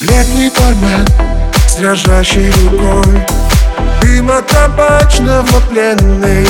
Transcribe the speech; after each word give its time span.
Летний 0.00 0.48
бармен 0.50 1.04
с 1.66 1.74
дрожащей 1.74 2.52
рукой 2.52 3.26
Дыма 4.00 4.42
табачного 4.42 5.60
пленный 5.68 6.46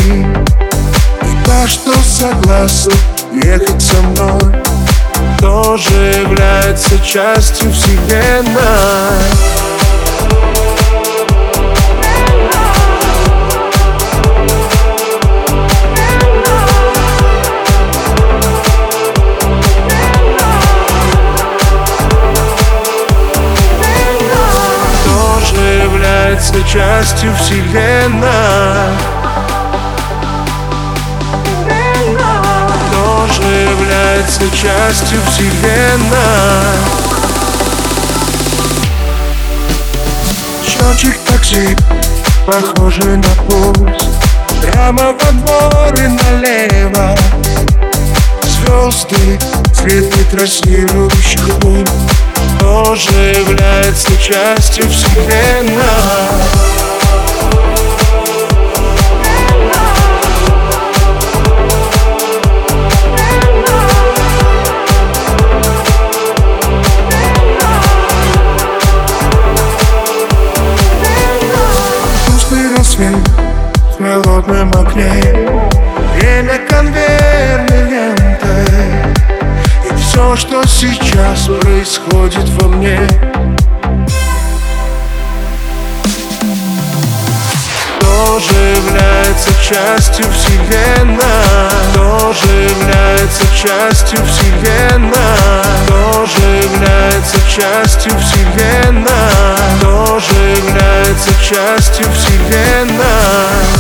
И 1.22 1.46
та, 1.46 1.66
что 1.66 1.94
согласна 2.04 2.92
ехать 3.32 3.80
со 3.80 4.02
мной 4.02 4.54
Тоже 5.40 5.94
является 6.26 6.98
частью 7.02 7.72
вселенной 7.72 8.58
частью 26.68 27.34
вселенной. 27.36 28.28
Тоже 32.92 33.42
является 33.42 34.42
частью 34.50 35.18
вселенной. 35.30 36.76
Счетчик 40.62 41.18
такси, 41.26 41.74
похожий 42.46 43.16
на 43.16 43.28
пульс 43.46 44.04
Прямо 44.60 45.14
во 45.14 45.32
двор 45.32 45.94
и 45.94 46.06
налево. 46.06 47.16
Звезды, 48.42 49.38
цветы 49.72 50.24
трассирующих 50.30 51.48
лун 51.62 51.86
Тоже 52.60 53.10
является 53.10 54.16
частью 54.20 54.88
вселенной. 54.88 55.82
Рассвет 72.78 73.14
в 73.98 74.02
холодном 74.02 74.70
окне 74.70 75.12
Время 76.14 76.58
конвейерной 76.68 77.82
лентой 77.90 78.87
Что 80.36 80.62
сейчас 80.66 81.46
происходит 81.46 82.48
во 82.60 82.68
мне. 82.68 83.00
Тоже 87.98 88.54
является 88.76 89.50
частью 89.60 90.26
вселенной? 90.30 91.18
Тоже 91.92 92.68
является 92.70 93.44
частью 93.54 94.18
вселенной? 94.24 95.12
Тоже 95.88 96.46
является 96.62 97.36
частью 97.48 98.12
вселенной? 98.18 99.10
Тоже 99.80 100.34
является 100.56 101.30
частью 101.42 102.06
вселенной 102.12 103.77